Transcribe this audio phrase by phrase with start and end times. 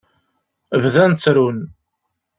[0.83, 1.59] Bdan ttrun.